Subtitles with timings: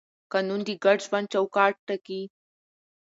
[0.31, 2.21] قانون د ګډ ژوند چوکاټ ټاکي.